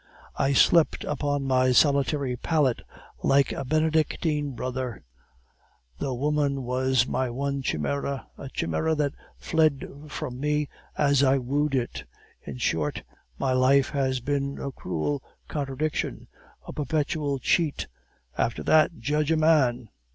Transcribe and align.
I 0.35 0.53
slept 0.53 1.03
upon 1.03 1.45
my 1.45 1.71
solitary 1.73 2.35
pallet 2.35 2.81
like 3.21 3.51
a 3.51 3.63
Benedictine 3.63 4.53
brother, 4.55 5.03
though 5.99 6.15
woman 6.15 6.63
was 6.63 7.05
my 7.05 7.29
one 7.29 7.61
chimera, 7.61 8.25
a 8.35 8.49
chimera 8.49 8.95
that 8.95 9.13
fled 9.37 9.87
from 10.07 10.39
me 10.39 10.69
as 10.97 11.21
I 11.21 11.37
wooed 11.37 11.75
it! 11.75 12.05
In 12.41 12.57
short, 12.57 13.03
my 13.37 13.53
life 13.53 13.91
has 13.91 14.21
been 14.21 14.57
a 14.59 14.71
cruel 14.71 15.21
contradiction, 15.47 16.27
a 16.65 16.73
perpetual 16.73 17.37
cheat. 17.37 17.85
After 18.35 18.63
that, 18.63 18.97
judge 19.01 19.29
a 19.31 19.37
man! 19.37 19.89